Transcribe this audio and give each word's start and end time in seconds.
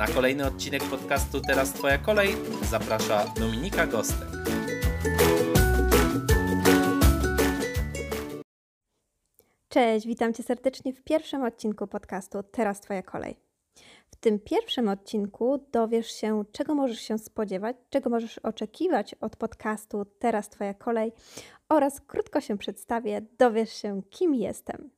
Na 0.00 0.06
kolejny 0.06 0.46
odcinek 0.46 0.82
podcastu 0.82 1.40
Teraz 1.40 1.72
Twoja 1.72 1.98
kolej 1.98 2.28
zaprasza 2.62 3.24
Dominika 3.40 3.86
Gostek. 3.86 4.28
Cześć, 9.68 10.06
witam 10.06 10.34
Cię 10.34 10.42
serdecznie 10.42 10.92
w 10.92 11.02
pierwszym 11.02 11.42
odcinku 11.44 11.86
podcastu 11.86 12.42
Teraz 12.42 12.80
Twoja 12.80 13.02
kolej. 13.02 13.36
W 14.10 14.16
tym 14.16 14.38
pierwszym 14.38 14.88
odcinku 14.88 15.66
dowiesz 15.72 16.10
się, 16.10 16.44
czego 16.52 16.74
możesz 16.74 17.00
się 17.00 17.18
spodziewać, 17.18 17.76
czego 17.90 18.10
możesz 18.10 18.38
oczekiwać 18.38 19.14
od 19.14 19.36
podcastu 19.36 20.04
Teraz 20.18 20.48
Twoja 20.48 20.74
kolej 20.74 21.12
oraz 21.68 22.00
krótko 22.00 22.40
się 22.40 22.58
przedstawię, 22.58 23.22
dowiesz 23.38 23.72
się, 23.72 24.02
kim 24.10 24.34
jestem. 24.34 24.90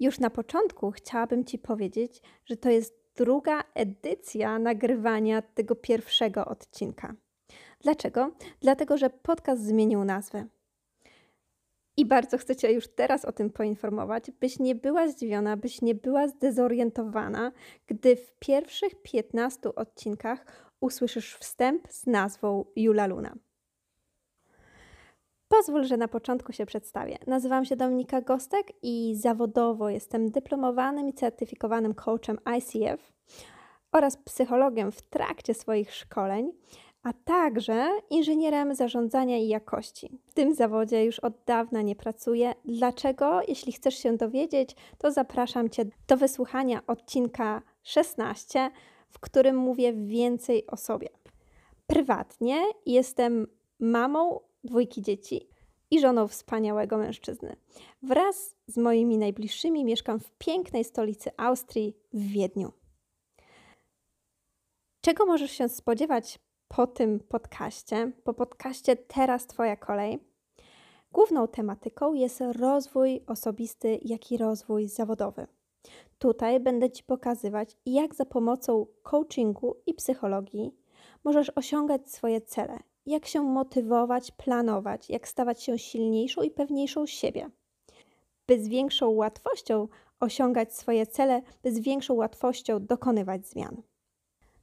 Już 0.00 0.18
na 0.18 0.30
początku 0.30 0.90
chciałabym 0.90 1.44
Ci 1.44 1.58
powiedzieć, 1.58 2.22
że 2.46 2.56
to 2.56 2.70
jest 2.70 3.07
druga 3.18 3.64
edycja 3.74 4.58
nagrywania 4.58 5.42
tego 5.42 5.74
pierwszego 5.74 6.44
odcinka. 6.44 7.14
Dlaczego? 7.80 8.30
Dlatego, 8.60 8.98
że 8.98 9.10
podcast 9.10 9.62
zmienił 9.62 10.04
nazwę. 10.04 10.46
I 11.96 12.06
bardzo 12.06 12.38
chcę 12.38 12.56
Cię 12.56 12.72
już 12.72 12.88
teraz 12.88 13.24
o 13.24 13.32
tym 13.32 13.50
poinformować, 13.50 14.30
byś 14.30 14.58
nie 14.58 14.74
była 14.74 15.08
zdziwiona, 15.08 15.56
byś 15.56 15.82
nie 15.82 15.94
była 15.94 16.28
zdezorientowana, 16.28 17.52
gdy 17.86 18.16
w 18.16 18.32
pierwszych 18.38 19.02
15 19.02 19.74
odcinkach 19.74 20.70
usłyszysz 20.80 21.34
wstęp 21.34 21.88
z 21.88 22.06
nazwą 22.06 22.64
Jula 22.76 23.06
Luna. 23.06 23.34
Pozwól, 25.48 25.84
że 25.84 25.96
na 25.96 26.08
początku 26.08 26.52
się 26.52 26.66
przedstawię. 26.66 27.18
Nazywam 27.26 27.64
się 27.64 27.76
Dominika 27.76 28.20
Gostek 28.20 28.72
i 28.82 29.14
zawodowo 29.16 29.88
jestem 29.88 30.30
dyplomowanym 30.30 31.08
i 31.08 31.12
certyfikowanym 31.12 31.94
coachem 31.94 32.38
ICF 32.58 33.12
oraz 33.92 34.16
psychologiem 34.16 34.92
w 34.92 35.02
trakcie 35.02 35.54
swoich 35.54 35.94
szkoleń, 35.94 36.52
a 37.02 37.12
także 37.12 37.88
inżynierem 38.10 38.74
zarządzania 38.74 39.36
i 39.36 39.48
jakości. 39.48 40.18
W 40.26 40.34
tym 40.34 40.54
zawodzie 40.54 41.04
już 41.04 41.18
od 41.18 41.34
dawna 41.46 41.82
nie 41.82 41.96
pracuję. 41.96 42.54
Dlaczego? 42.64 43.40
Jeśli 43.48 43.72
chcesz 43.72 43.94
się 43.94 44.16
dowiedzieć, 44.16 44.76
to 44.98 45.12
zapraszam 45.12 45.70
Cię 45.70 45.84
do 46.08 46.16
wysłuchania 46.16 46.80
odcinka 46.86 47.62
16, 47.82 48.70
w 49.10 49.18
którym 49.18 49.56
mówię 49.56 49.92
więcej 49.92 50.66
o 50.66 50.76
sobie. 50.76 51.08
Prywatnie 51.86 52.62
jestem 52.86 53.46
mamą 53.80 54.40
dwójki 54.64 55.02
dzieci 55.02 55.48
i 55.90 56.00
żoną 56.00 56.28
wspaniałego 56.28 56.98
mężczyzny. 56.98 57.56
Wraz 58.02 58.56
z 58.66 58.76
moimi 58.76 59.18
najbliższymi 59.18 59.84
mieszkam 59.84 60.20
w 60.20 60.30
pięknej 60.30 60.84
stolicy 60.84 61.30
Austrii, 61.36 61.96
w 62.12 62.20
Wiedniu. 62.20 62.72
Czego 65.00 65.26
możesz 65.26 65.50
się 65.50 65.68
spodziewać 65.68 66.38
po 66.68 66.86
tym 66.86 67.20
podcaście? 67.20 68.12
Po 68.24 68.34
podcaście 68.34 68.96
Teraz 68.96 69.46
Twoja 69.46 69.76
kolej. 69.76 70.18
Główną 71.12 71.48
tematyką 71.48 72.14
jest 72.14 72.40
rozwój 72.40 73.20
osobisty, 73.26 74.00
jak 74.02 74.32
i 74.32 74.36
rozwój 74.36 74.88
zawodowy. 74.88 75.46
Tutaj 76.18 76.60
będę 76.60 76.90
Ci 76.90 77.04
pokazywać, 77.04 77.76
jak 77.86 78.14
za 78.14 78.24
pomocą 78.24 78.86
coachingu 79.02 79.76
i 79.86 79.94
psychologii 79.94 80.74
możesz 81.24 81.50
osiągać 81.56 82.10
swoje 82.10 82.40
cele, 82.40 82.78
jak 83.08 83.26
się 83.26 83.42
motywować, 83.42 84.30
planować, 84.30 85.10
jak 85.10 85.28
stawać 85.28 85.62
się 85.62 85.78
silniejszą 85.78 86.42
i 86.42 86.50
pewniejszą 86.50 87.06
siebie, 87.06 87.50
by 88.46 88.60
z 88.60 88.68
większą 88.68 89.08
łatwością 89.08 89.88
osiągać 90.20 90.74
swoje 90.74 91.06
cele, 91.06 91.42
by 91.62 91.72
z 91.72 91.80
większą 91.80 92.14
łatwością 92.14 92.86
dokonywać 92.86 93.46
zmian. 93.46 93.82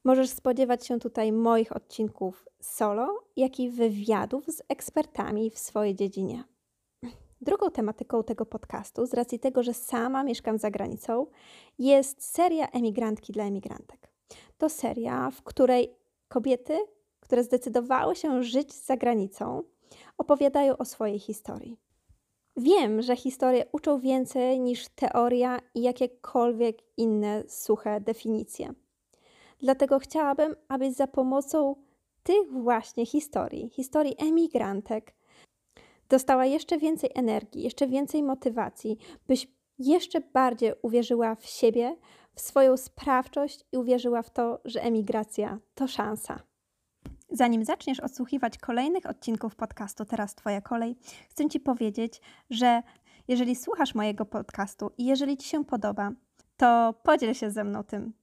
Możesz 0.04 0.30
spodziewać 0.30 0.88
się 0.88 1.00
tutaj 1.00 1.32
moich 1.32 1.76
odcinków 1.76 2.46
solo, 2.62 3.24
jak 3.36 3.60
i 3.60 3.70
wywiadów 3.70 4.46
z 4.46 4.62
ekspertami 4.70 5.50
w 5.50 5.60
swojej 5.60 5.96
dziedzinie. 5.96 6.44
Drugą 7.42 7.72
tematyką 7.72 8.24
tego 8.24 8.46
podcastu, 8.46 9.06
z 9.06 9.14
racji 9.14 9.40
tego, 9.40 9.64
że 9.64 9.74
sama 9.74 10.24
mieszkam 10.24 10.58
za 10.58 10.72
granicą, 10.72 11.26
jest 11.80 12.24
seria 12.24 12.68
Emigrantki 12.68 13.34
dla 13.34 13.44
emigrantek. 13.44 14.12
To 14.58 14.70
seria, 14.70 15.32
w 15.32 15.44
której 15.44 15.96
kobiety 16.28 16.78
które 17.26 17.44
zdecydowały 17.44 18.16
się 18.16 18.44
żyć 18.44 18.74
za 18.74 18.98
granicą, 18.98 19.64
opowiadają 20.18 20.78
o 20.78 20.86
swojej 20.86 21.20
historii. 21.20 21.78
Wiem, 22.58 23.02
że 23.02 23.16
historie 23.16 23.66
uczą 23.72 24.00
więcej 24.00 24.60
niż 24.60 24.88
teoria 24.88 25.60
i 25.76 25.82
jakiekolwiek 25.82 26.78
inne 26.98 27.44
suche 27.48 28.02
definicje. 28.02 28.74
Dlatego 29.60 30.00
chciałabym, 30.00 30.56
abyś 30.68 30.94
za 30.94 31.08
pomocą 31.08 31.76
tych 32.24 32.52
właśnie 32.52 33.06
historii, 33.06 33.70
historii 33.70 34.16
emigrantek, 34.18 35.16
dostała 36.10 36.46
jeszcze 36.46 36.78
więcej 36.78 37.10
energii, 37.16 37.64
jeszcze 37.64 37.88
więcej 37.88 38.24
motywacji, 38.24 38.98
byś 39.28 39.48
jeszcze 39.80 40.22
bardziej 40.22 40.74
uwierzyła 40.82 41.36
w 41.36 41.46
siebie, 41.46 41.96
w 42.36 42.42
swoją 42.42 42.78
sprawczość 42.78 43.66
i 43.72 43.78
uwierzyła 43.78 44.22
w 44.22 44.30
to, 44.30 44.60
że 44.66 44.82
emigracja 44.84 45.60
to 45.76 45.88
szansa. 45.88 46.55
Zanim 47.36 47.66
zaczniesz 47.66 48.00
odsłuchiwać 48.00 48.58
kolejnych 48.58 49.06
odcinków 49.06 49.56
podcastu 49.56 50.06
Teraz 50.06 50.36
Twoja 50.36 50.62
kolej, 50.62 50.96
chcę 51.30 51.50
Ci 51.50 51.60
powiedzieć, 51.60 52.22
że 52.50 52.82
jeżeli 53.28 53.56
słuchasz 53.56 53.96
mojego 53.96 54.26
podcastu 54.26 54.92
i 54.98 55.06
jeżeli 55.06 55.38
Ci 55.38 55.50
się 55.50 55.66
podoba, 55.66 56.12
to 56.58 56.94
podziel 57.04 57.34
się 57.34 57.52
ze 57.52 57.64
mną 57.64 57.84
tym. 57.84 58.14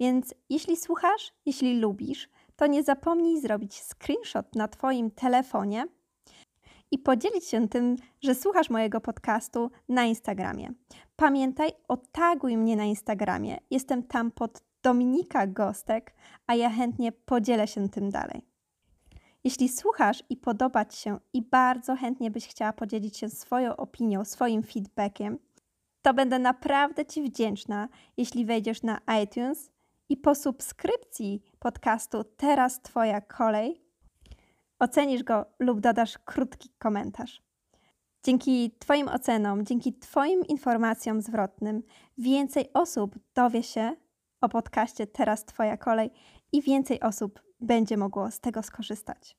Więc 0.00 0.34
jeśli 0.50 0.76
słuchasz, 0.76 1.32
jeśli 1.46 1.80
lubisz, 1.80 2.28
to 2.56 2.66
nie 2.66 2.82
zapomnij 2.82 3.40
zrobić 3.40 3.82
screenshot 3.82 4.54
na 4.54 4.68
Twoim 4.68 5.10
telefonie 5.10 5.86
i 6.90 6.98
podzielić 6.98 7.44
się 7.44 7.68
tym, 7.68 7.96
że 8.20 8.34
słuchasz 8.34 8.70
mojego 8.70 9.00
podcastu 9.00 9.70
na 9.88 10.04
Instagramie. 10.04 10.72
Pamiętaj, 11.16 11.70
otaguj 11.88 12.56
mnie 12.56 12.76
na 12.76 12.84
Instagramie. 12.84 13.58
Jestem 13.70 14.02
tam 14.02 14.30
pod 14.30 14.67
Dominika 14.82 15.46
Gostek, 15.46 16.14
a 16.46 16.54
ja 16.54 16.70
chętnie 16.70 17.12
podzielę 17.12 17.68
się 17.68 17.88
tym 17.88 18.10
dalej. 18.10 18.42
Jeśli 19.44 19.68
słuchasz 19.68 20.22
i 20.30 20.36
podoba 20.36 20.84
Ci 20.84 20.98
się 20.98 21.18
i 21.32 21.42
bardzo 21.42 21.96
chętnie 21.96 22.30
byś 22.30 22.48
chciała 22.48 22.72
podzielić 22.72 23.16
się 23.16 23.28
swoją 23.28 23.76
opinią, 23.76 24.24
swoim 24.24 24.62
feedbackiem, 24.62 25.38
to 26.02 26.14
będę 26.14 26.38
naprawdę 26.38 27.06
Ci 27.06 27.22
wdzięczna, 27.22 27.88
jeśli 28.16 28.44
wejdziesz 28.44 28.82
na 28.82 29.00
iTunes 29.22 29.70
i 30.08 30.16
po 30.16 30.34
subskrypcji 30.34 31.42
podcastu 31.58 32.24
Teraz 32.24 32.82
Twoja 32.82 33.20
kolej 33.20 33.82
ocenisz 34.78 35.22
go 35.22 35.46
lub 35.58 35.80
dodasz 35.80 36.18
krótki 36.18 36.68
komentarz. 36.78 37.42
Dzięki 38.24 38.76
Twoim 38.78 39.08
ocenom, 39.08 39.64
dzięki 39.64 39.98
Twoim 39.98 40.44
informacjom 40.44 41.22
zwrotnym, 41.22 41.82
więcej 42.18 42.70
osób 42.74 43.14
dowie 43.34 43.62
się 43.62 43.96
o 44.40 44.48
podcaście 44.48 45.06
Teraz 45.06 45.44
Twoja 45.44 45.76
kolej 45.76 46.10
i 46.52 46.62
więcej 46.62 47.00
osób 47.00 47.42
będzie 47.60 47.96
mogło 47.96 48.30
z 48.30 48.40
tego 48.40 48.62
skorzystać. 48.62 49.36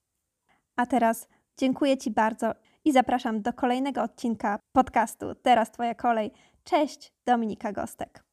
A 0.76 0.86
teraz 0.86 1.28
dziękuję 1.58 1.98
Ci 1.98 2.12
bardzo 2.12 2.52
i 2.86 2.92
zapraszam 2.92 3.42
do 3.42 3.54
kolejnego 3.54 4.04
odcinka 4.04 4.60
podcastu 4.72 5.36
Teraz 5.36 5.72
Twoja 5.72 5.96
kolej. 5.96 6.32
Cześć, 6.64 7.14
Dominika 7.26 7.72
Gostek. 7.72 8.24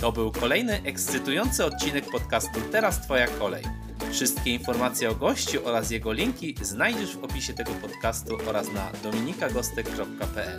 To 0.00 0.12
był 0.12 0.32
kolejny 0.32 0.82
ekscytujący 0.84 1.64
odcinek 1.64 2.04
podcastu 2.12 2.60
Teraz 2.72 3.00
Twoja 3.00 3.26
kolej. 3.26 3.64
Wszystkie 4.10 4.54
informacje 4.54 5.10
o 5.10 5.14
gościu 5.14 5.60
oraz 5.64 5.90
jego 5.90 6.12
linki 6.12 6.54
znajdziesz 6.62 7.16
w 7.16 7.24
opisie 7.24 7.54
tego 7.54 7.72
podcastu 7.72 8.36
oraz 8.48 8.72
na 8.72 8.92
dominikagostek.pl. 9.02 10.58